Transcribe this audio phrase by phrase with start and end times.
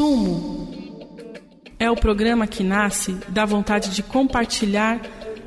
[0.00, 0.66] Sumo
[1.78, 4.98] é o programa que nasce da vontade de compartilhar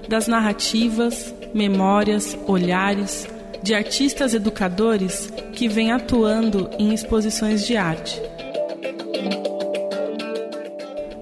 [0.08, 3.28] das narrativas, memórias, olhares
[3.64, 8.22] de artistas educadores que vêm atuando em exposições de arte.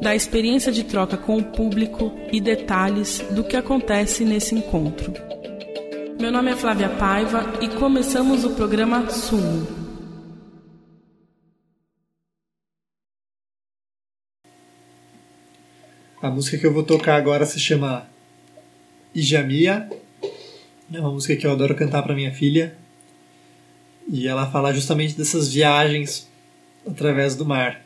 [0.02, 5.14] Da experiência de troca com o público e detalhes do que acontece nesse encontro.
[6.20, 9.81] Meu nome é Flávia Paiva e começamos o programa Sumo.
[16.22, 18.08] A música que eu vou tocar agora se chama
[19.16, 19.90] Ijamia.
[20.94, 22.78] É uma música que eu adoro cantar para minha filha.
[24.08, 26.30] E ela fala justamente dessas viagens
[26.86, 27.82] através do mar.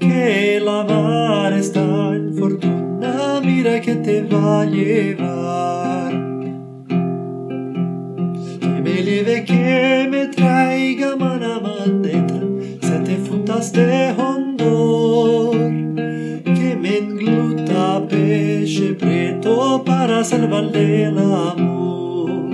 [0.00, 6.12] que la mar es tan fortuna, mira que te va a llevar.
[8.60, 12.40] Que me lleve, que me traiga manamandetra,
[12.80, 15.56] se te funtas de este hondor,
[16.44, 22.50] que me engluta peche preto para salvarle el amor.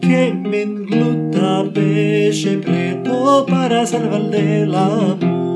[0.00, 0.62] Que me
[1.70, 4.20] vorbește preto para salvar
[4.66, 5.49] la.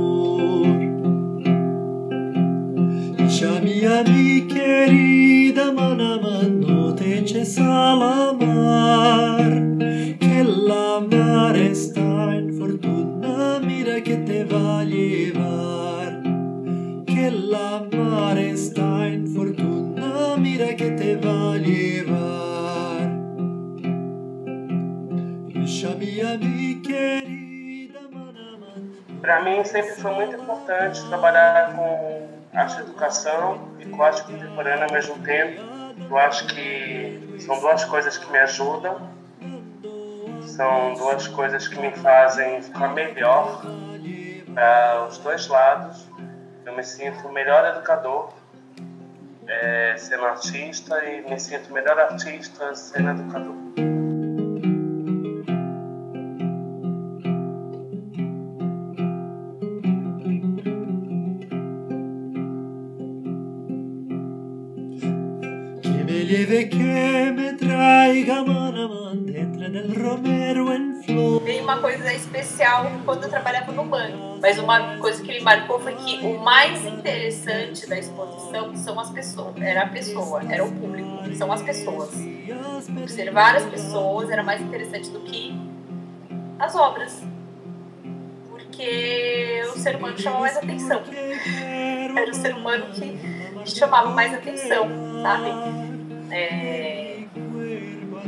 [30.44, 35.60] Importante trabalhar com arte educação e com arte contemporânea ao mesmo tempo.
[36.08, 39.08] Eu acho que são duas coisas que me ajudam,
[40.42, 43.62] são duas coisas que me fazem ficar melhor
[44.54, 46.08] para os dois lados.
[46.64, 48.32] Eu me sinto melhor educador
[49.46, 53.93] é, sendo artista e me sinto melhor artista sendo educador.
[71.44, 75.80] Tem uma coisa especial quando eu trabalhava no banco, mas uma coisa que me marcou
[75.80, 80.70] foi que o mais interessante da exposição são as pessoas, era a pessoa, era o
[80.70, 82.10] público, são as pessoas.
[83.02, 85.52] Observar as pessoas era mais interessante do que
[86.58, 87.24] as obras,
[88.48, 91.02] porque o ser humano chama mais atenção.
[92.16, 94.88] Era o ser humano que chamava mais atenção,
[95.20, 95.48] sabe?
[96.30, 97.13] É,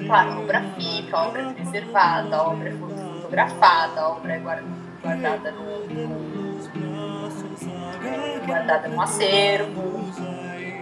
[0.07, 4.39] claro, a obra fica, a obra é preservada, a obra é fotografada, a obra é
[4.39, 5.87] guardada no,
[8.47, 10.05] guardada no acervo,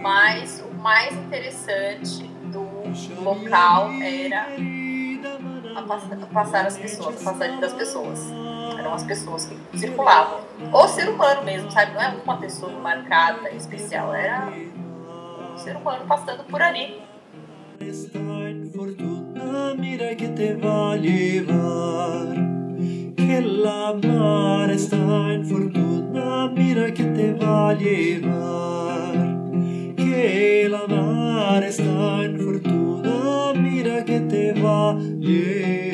[0.01, 4.47] mas o mais interessante do local era
[5.75, 8.31] a passar as pessoas, a passagem das pessoas.
[8.77, 10.41] Eram as pessoas que circulavam.
[10.71, 11.93] O ser humano mesmo, sabe?
[11.93, 14.51] Não é uma pessoa marcada, especial, era
[15.53, 17.01] o ser humano passando por ali.
[18.73, 22.27] Fortuna, mira que te va a llevar.
[23.15, 29.13] Que la mar está en fortuna, mira que te va a llevar.
[29.95, 35.84] Que la mar está en fortuna, mira que te va a llevar.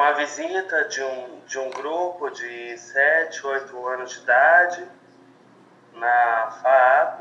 [0.00, 4.88] Uma visita de um de um grupo de 7, 8 anos de idade
[5.92, 7.20] na FAAP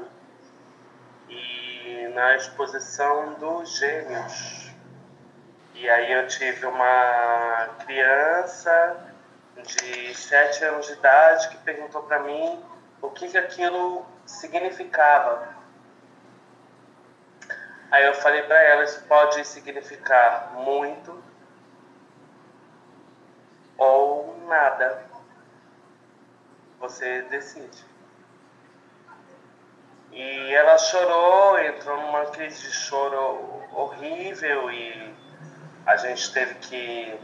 [1.27, 4.71] e na exposição dos gêmeos.
[5.75, 9.13] E aí eu tive uma criança
[9.57, 12.63] de 7 anos de idade que perguntou para mim
[13.01, 15.49] o que, que aquilo significava.
[17.91, 21.27] Aí eu falei para ela, isso pode significar muito
[23.79, 24.37] ou
[24.79, 25.03] nada.
[26.79, 27.85] você decide.
[30.11, 35.13] E ela chorou, entrou numa crise de choro horrível e
[35.85, 37.19] a gente teve que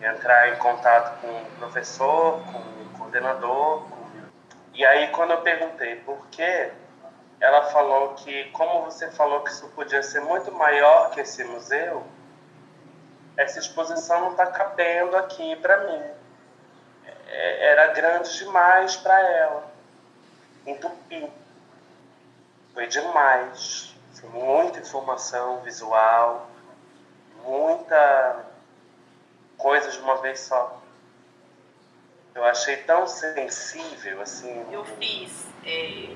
[0.00, 3.86] entrar em contato com o professor, com o coordenador.
[4.72, 6.72] E aí quando eu perguntei por quê,
[7.40, 12.04] ela falou que como você falou que isso podia ser muito maior que esse museu,
[13.36, 16.17] essa exposição não está cabendo aqui para mim.
[17.28, 19.70] É, era grande demais para ela.
[20.66, 21.30] Entupiu.
[22.74, 23.94] Foi demais.
[24.14, 26.50] Foi muita informação visual,
[27.44, 28.44] muita
[29.56, 30.82] coisa de uma vez só.
[32.34, 34.64] Eu achei tão sensível, assim.
[34.72, 36.08] Eu fiz é,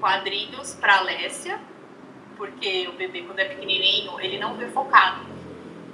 [0.00, 1.58] quadrinhos para Alessia,
[2.36, 5.26] porque o bebê, quando é pequenininho, ele não vê focado.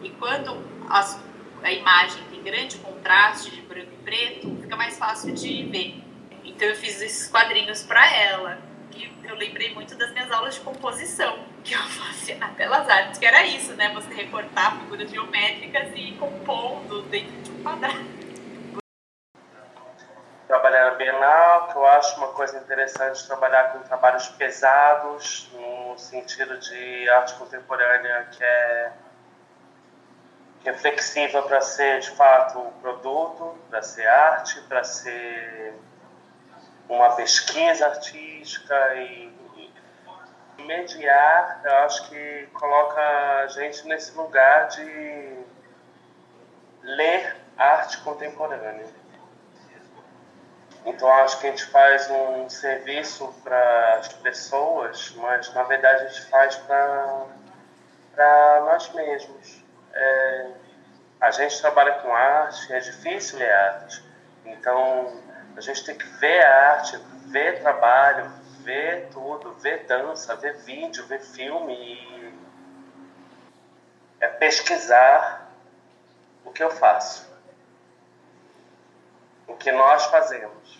[0.02, 0.56] E quando
[0.88, 1.18] as,
[1.62, 6.02] a imagem tem grande contraste de branco e preto, fica mais fácil de ver.
[6.44, 8.70] Então eu fiz esses quadrinhos para ela
[9.30, 13.24] eu lembrei muito das minhas aulas de composição que eu fazia na Belas Artes, que
[13.24, 13.92] era isso, né?
[13.94, 18.20] Você recortar figuras geométricas e ir compondo dentro de um quadrado.
[20.48, 26.58] Trabalhar na Bienal, que eu acho uma coisa interessante trabalhar com trabalhos pesados, no sentido
[26.58, 28.92] de arte contemporânea que é,
[30.62, 30.72] que é
[31.42, 35.74] para ser de fato um produto, para ser arte, para ser
[36.88, 39.32] uma pesquisa artística e,
[40.58, 45.38] e mediar, eu acho que coloca a gente nesse lugar de
[46.82, 48.86] ler arte contemporânea.
[50.84, 56.08] Então acho que a gente faz um serviço para as pessoas, mas na verdade a
[56.08, 57.26] gente faz para
[58.64, 59.69] nós mesmos.
[59.92, 60.50] É,
[61.20, 64.02] a gente trabalha com arte, é difícil ler arte.
[64.44, 65.20] Então
[65.56, 66.96] a gente tem que ver arte,
[67.26, 68.30] ver trabalho,
[68.62, 72.34] ver tudo, ver dança, ver vídeo, ver filme e
[74.20, 75.50] é pesquisar
[76.44, 77.26] o que eu faço,
[79.46, 80.79] o que nós fazemos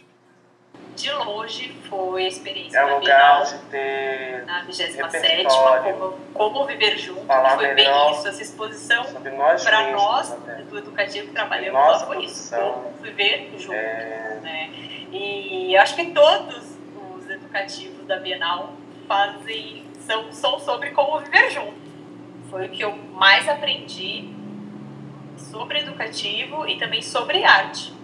[1.01, 6.99] de longe foi a experiência é um lugar de ter na 27 como, como Viver
[6.99, 9.05] Junto, que foi bem isso, essa exposição
[9.65, 10.37] para nós
[10.69, 13.73] do educativo que trabalhamos só por isso, como viver junto.
[13.73, 14.39] É...
[14.43, 14.71] Né?
[15.11, 16.79] E acho que todos
[17.19, 18.75] os educativos da Bienal
[19.09, 21.91] fazem, são, são sobre como viver junto.
[22.51, 24.29] Foi o que eu mais aprendi
[25.37, 28.00] sobre educativo e também sobre arte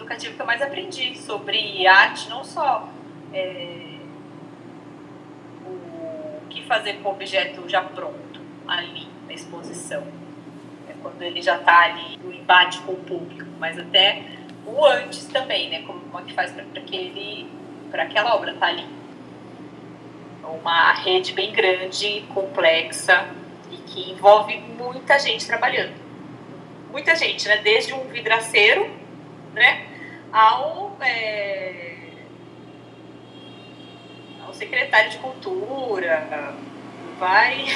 [0.00, 2.88] educativo que eu mais aprendi sobre arte, não só
[3.32, 3.96] é,
[5.66, 10.02] o que fazer com o objeto já pronto ali na exposição,
[10.88, 14.22] é quando ele já está ali no embate com o público, mas até
[14.66, 15.82] o antes também, né?
[15.82, 17.48] Como, é que faz para aquele
[17.90, 18.86] para aquela obra estar tá ali?
[20.44, 23.28] Uma rede bem grande, complexa
[23.70, 25.94] e que envolve muita gente trabalhando.
[26.90, 27.58] Muita gente, né?
[27.58, 28.90] Desde um vidraceiro
[29.54, 29.86] né,
[30.32, 31.96] ao, é,
[34.46, 36.54] ao secretário de cultura,
[37.18, 37.66] vai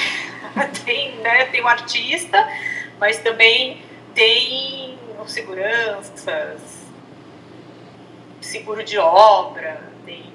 [0.85, 2.47] tem, né, tem um artista,
[2.99, 3.81] mas também
[4.13, 6.85] tem os seguranças,
[8.41, 10.33] seguro de obra, tem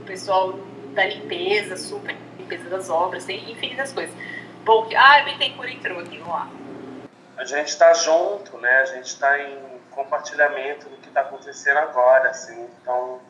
[0.00, 0.58] o pessoal
[0.94, 4.14] da limpeza, super limpeza das obras, tem infinitas coisas.
[4.64, 6.48] Bom, ah, Bittencourt entrou aqui, vamos lá.
[7.36, 8.70] A gente está junto, né?
[8.78, 9.58] A gente está em
[9.94, 12.68] compartilhamento do que está acontecendo agora, assim.
[12.80, 13.20] Então,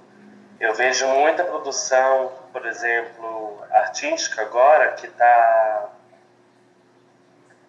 [0.59, 5.91] eu vejo muita produção, por exemplo, artística agora, que está...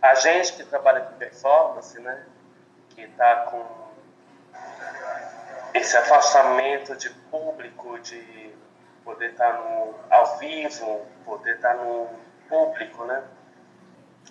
[0.02, 2.26] A gente que trabalha com performance, né?
[2.90, 3.66] Que está com
[5.74, 8.54] esse afastamento de público, de
[9.04, 12.08] poder estar tá no, ao vivo, poder estar tá no
[12.48, 13.24] público, né?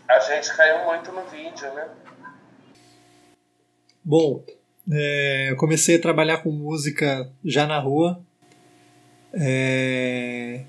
[0.09, 1.89] A gente caiu muito no vídeo, né?
[4.03, 4.45] Bom,
[4.91, 8.21] é, eu comecei a trabalhar com música já na rua.
[9.33, 10.63] É,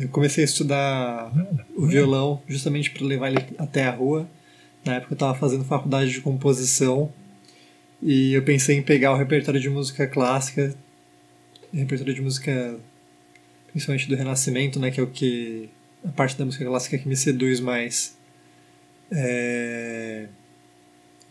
[0.00, 1.32] eu comecei a estudar
[1.76, 4.28] o violão justamente para levar ele até a rua.
[4.84, 7.12] Na época eu estava fazendo faculdade de composição
[8.02, 10.74] e eu pensei em pegar o repertório de música clássica,
[11.72, 12.78] repertório de música
[13.68, 15.68] principalmente do Renascimento, né, que é o que
[16.04, 18.16] a parte da música clássica que me seduz mais.
[19.10, 20.28] É,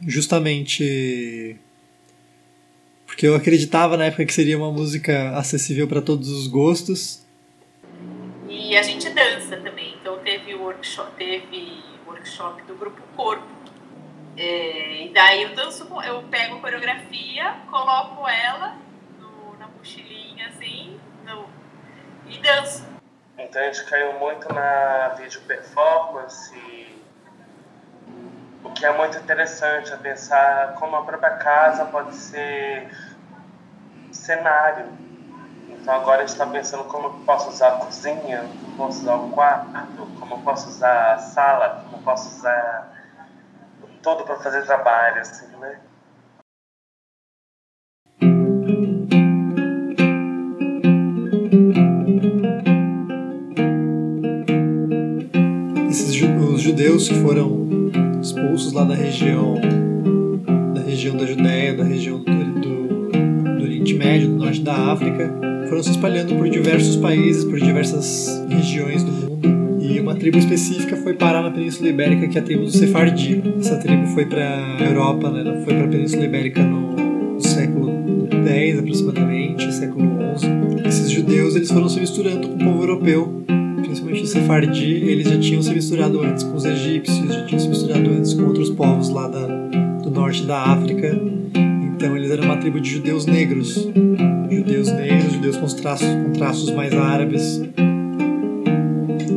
[0.01, 1.57] justamente
[3.05, 7.25] porque eu acreditava na época que seria uma música acessível para todos os gostos.
[8.47, 13.47] E a gente dança também, então teve workshop, teve workshop do grupo Corpo.
[14.35, 18.77] É, e daí eu danço, eu pego a coreografia, coloco ela
[19.19, 21.45] no, mochilinha assim no,
[22.29, 22.85] e danço.
[23.35, 26.55] Então a gente caiu muito na vídeo performance,
[28.77, 32.87] que é muito interessante é pensar como a própria casa pode ser
[34.11, 34.85] cenário.
[35.69, 39.29] Então agora a está pensando como eu posso usar a cozinha, como posso usar o
[39.31, 42.93] quarto, como posso usar a sala, como posso usar
[44.03, 45.79] tudo para fazer trabalho, assim, né?
[55.89, 56.21] Esses
[56.53, 57.76] os judeus que foram
[58.27, 59.55] expulsos lá da região
[60.73, 65.33] da região da Judéia, da região do, do, do Oriente Médio, do norte da África,
[65.69, 69.81] foram se espalhando por diversos países, por diversas regiões do mundo.
[69.81, 73.41] E uma tribo específica foi parar na Península Ibérica, que é a tribo do Sefardi.
[73.59, 75.41] Essa tribo foi para Europa, né?
[75.41, 80.05] Ela foi para a Península Ibérica no século X aproximadamente, século
[80.37, 80.87] XI.
[80.87, 83.36] Esses judeus eles foram se misturando com o povo europeu
[84.27, 87.69] principalmente o Sefardi, eles já tinham se misturado antes com os egípcios, já tinham se
[87.69, 89.47] misturado antes com outros povos lá da,
[90.03, 91.19] do norte da África.
[91.95, 93.87] Então eles eram uma tribo de judeus negros.
[94.49, 97.61] Judeus negros, judeus com traços, com traços mais árabes.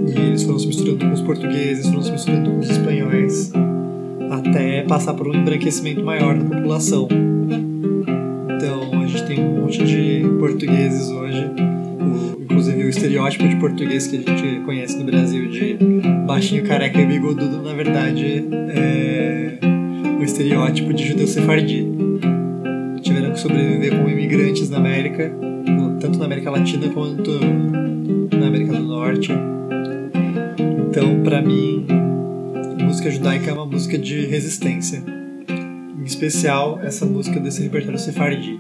[0.09, 3.53] E eles foram se misturando com os portugueses, foram se misturando com os espanhóis,
[4.31, 7.09] até passar por um embranquecimento maior da população.
[8.57, 11.50] Então a gente tem um monte de portugueses hoje
[13.01, 15.79] estereótipo de português que a gente conhece no Brasil de
[16.27, 19.59] baixinho, careca e bigodudo, na verdade é
[20.19, 21.87] o estereótipo de judeu sefardi.
[23.01, 25.33] Tiveram que sobreviver como imigrantes na América,
[25.99, 27.31] tanto na América Latina quanto
[28.37, 29.33] na América do Norte.
[30.91, 31.87] Então, para mim,
[32.79, 35.03] a música judaica é uma música de resistência.
[35.99, 38.59] Em especial, essa música desse repertório sefardi.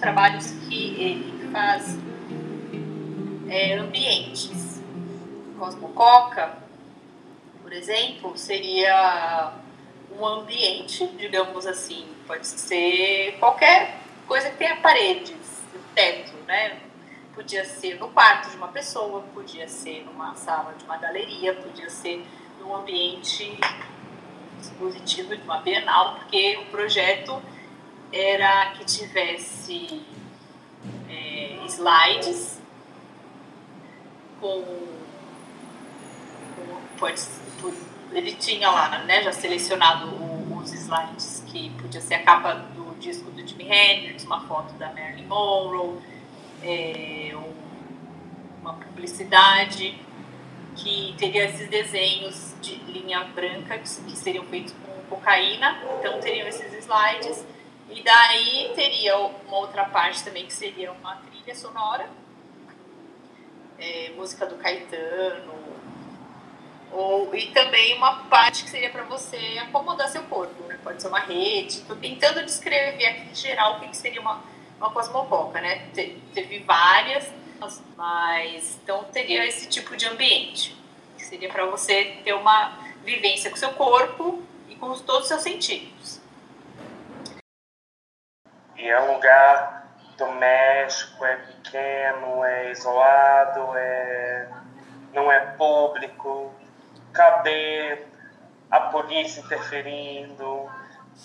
[0.00, 1.98] Trabalhos que ele faz
[3.48, 4.80] é, ambientes.
[5.58, 6.56] Cosmococa,
[7.62, 9.52] por exemplo, seria
[10.18, 15.62] um ambiente, digamos assim, pode ser qualquer coisa que tenha paredes,
[15.94, 16.78] teto, né?
[17.34, 21.88] Podia ser no quarto de uma pessoa, podia ser numa sala de uma galeria, podia
[21.88, 22.24] ser
[22.58, 23.58] num ambiente
[24.60, 27.40] expositivo de uma bienal, porque o projeto
[28.12, 30.02] era que tivesse
[31.08, 32.60] é, slides
[34.40, 34.62] com,
[36.56, 37.22] com pode,
[38.12, 42.98] ele tinha lá, né, já selecionado o, os slides que podia ser a capa do
[42.98, 45.98] disco do Jimi Hendrix, uma foto da Marilyn Monroe,
[46.62, 47.34] é,
[48.60, 49.96] uma publicidade
[50.76, 56.46] que teria esses desenhos de linha branca que, que seriam feitos com cocaína, então teriam
[56.46, 57.44] esses slides
[57.90, 62.08] e daí teria uma outra parte também que seria uma trilha sonora,
[63.78, 65.52] é, música do Caetano,
[66.92, 70.78] ou, e também uma parte que seria para você acomodar seu corpo, né?
[70.82, 71.78] pode ser uma rede.
[71.78, 74.42] Estou tentando descrever aqui em geral o que, que seria uma,
[74.78, 75.88] uma cosmococa, né?
[75.94, 77.30] Te, teve várias,
[77.96, 80.76] mas então teria esse tipo de ambiente,
[81.16, 85.42] que seria para você ter uma vivência com seu corpo e com todos os seus
[85.42, 86.19] sentidos.
[88.80, 94.48] E é um lugar doméstico, é pequeno, é isolado, é...
[95.12, 96.50] não é público.
[97.12, 98.06] Cadê
[98.70, 100.70] a polícia interferindo?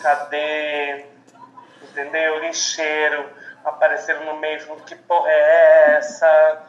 [0.01, 1.05] Cadê,
[1.81, 2.39] entendeu?
[2.41, 3.29] Lixeiro
[3.63, 6.61] aparecendo no meio, que porra é essa?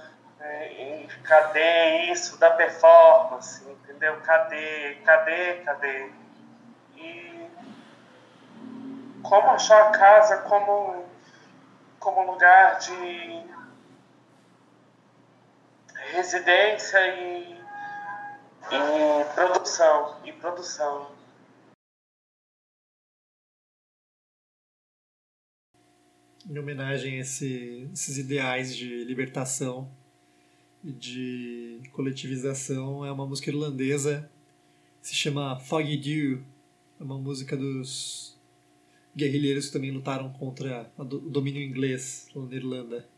[0.78, 3.69] E cadê isso da performance?
[3.69, 4.21] Entendeu?
[4.21, 4.99] Cadê?
[5.05, 5.55] Cadê?
[5.64, 6.11] Cadê?
[9.28, 11.04] Como achar a casa como,
[11.99, 13.45] como lugar de
[16.12, 17.61] residência e,
[18.71, 21.14] e produção e produção.
[26.49, 29.90] Em homenagem a esse, esses ideais de libertação
[30.85, 34.30] e de coletivização, é uma música irlandesa,
[35.02, 36.45] se chama Foggy Dew,
[37.00, 38.36] é uma música dos
[39.16, 43.15] guerrilheiros que também lutaram contra o domínio inglês na Irlanda.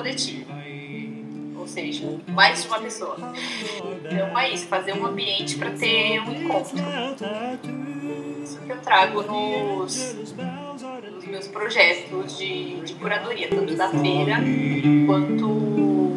[0.00, 0.46] Coletivo.
[1.56, 3.16] Ou seja, mais de uma pessoa.
[4.04, 6.78] Então é isso, fazer um ambiente para ter um encontro.
[8.42, 14.36] Isso que eu trago nos, nos meus projetos de, de curadoria, tanto da feira
[15.06, 16.16] quanto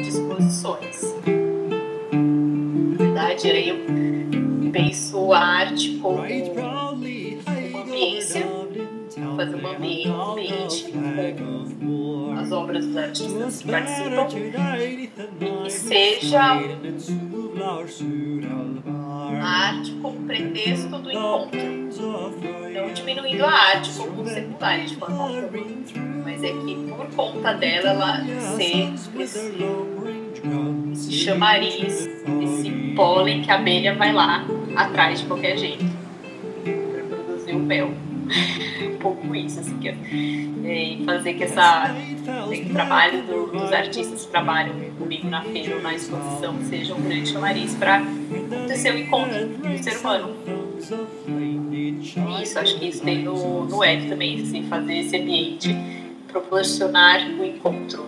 [0.00, 1.14] disposições.
[2.92, 6.92] Na verdade, aí eu penso a arte como uma
[7.82, 8.46] ambiência,
[9.36, 14.26] fazer um ambiente, um ambiente com as obras dos artistas que participam.
[15.66, 16.40] e seja
[19.40, 21.60] a arte como pretexto do encontro.
[22.72, 25.48] Não diminuindo a arte como secundária de forma alguma,
[26.24, 28.24] mas é que por conta dela ela
[28.56, 29.54] ser esse,
[30.92, 32.08] esse chamariz,
[32.42, 35.84] esse pólen que a abelha vai lá atrás de qualquer jeito.
[36.64, 38.05] Para produzir o mel.
[38.94, 41.94] um pouco isso, assim, que, é, fazer que essa
[42.46, 47.02] o trabalho do, dos artistas que trabalham comigo na feira ou na exposição seja um
[47.02, 50.34] grande chamariz para acontecer o encontro do ser humano.
[52.42, 55.74] Isso, acho que isso tem no, no web também, assim, fazer esse ambiente
[56.28, 58.06] proporcionar o encontro.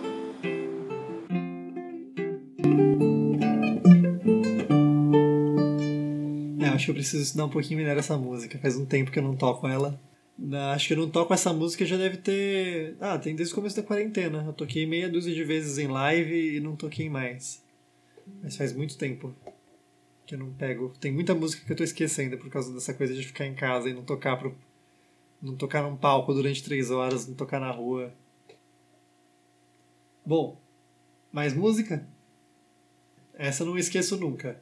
[6.61, 8.59] É, acho que eu preciso estudar um pouquinho melhor essa música.
[8.59, 9.99] Faz um tempo que eu não toco ela.
[10.73, 12.95] Acho que eu não toco essa música já deve ter.
[12.99, 14.43] Ah, tem desde o começo da quarentena.
[14.45, 17.63] Eu toquei meia dúzia de vezes em live e não toquei mais.
[18.41, 19.35] Mas faz muito tempo
[20.25, 20.93] que eu não pego.
[20.99, 23.89] Tem muita música que eu tô esquecendo por causa dessa coisa de ficar em casa
[23.89, 24.55] e não tocar pro.
[25.41, 28.13] Não tocar num palco durante três horas, não tocar na rua.
[30.25, 30.59] Bom,
[31.31, 32.05] mais música?
[33.33, 34.61] Essa eu não esqueço nunca.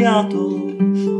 [0.00, 0.74] Svegliato.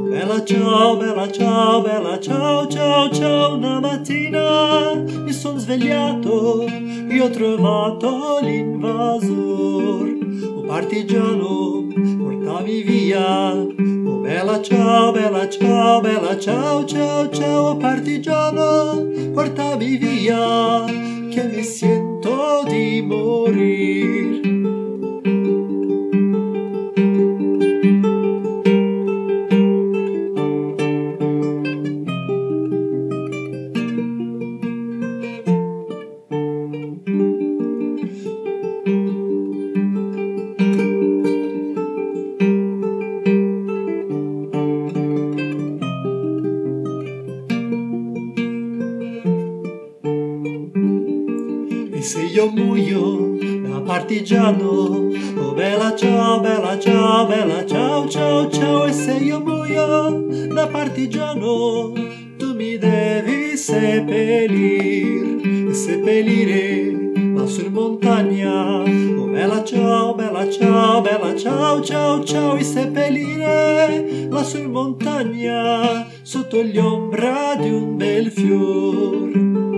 [0.09, 3.55] Bella ciao, bella ciao, bella ciao, ciao, ciao.
[3.55, 10.09] Una mattina mi sono svegliato e ho trovato l'invasor.
[10.09, 11.87] Un partigiano,
[12.19, 13.53] portami via.
[13.53, 17.77] Oh, bella ciao, bella ciao, bella ciao, ciao, ciao.
[17.77, 20.85] Partigiano, portami via.
[21.31, 23.90] Che mi sento di morir.
[60.61, 61.95] da partigiano
[62.39, 65.25] tu mi devi sepelir,
[65.73, 66.93] sepeliré
[67.35, 68.85] lá sur montanha.
[69.19, 76.63] Oh, bella ciao bella ciao bella ciao ciao tchau, e seppellire lá sur montanha, sotto
[76.63, 79.70] gli ombra di un bel fior.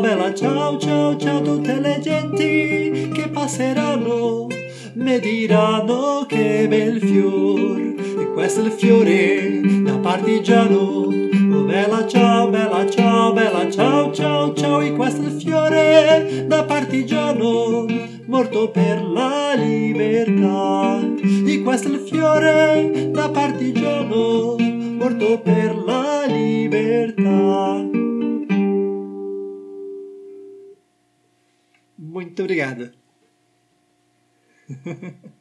[0.00, 4.46] Bella ciao, ciao, ciao, tutte le genti che passeranno
[4.94, 7.78] mi diranno che bel fior.
[8.20, 10.76] E questo è il fiore da partigiano.
[10.76, 16.64] Oh bella ciao, bella ciao, bella ciao, ciao, ciao, e questo è il fiore da
[16.64, 17.86] partigiano
[18.28, 21.00] morto per la libertà.
[21.46, 27.27] E questo è il fiore da partigiano, morto per la libertà.
[32.18, 32.92] Muito obrigado.